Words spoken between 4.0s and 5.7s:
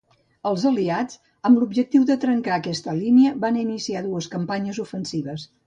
dues campanyes ofensives.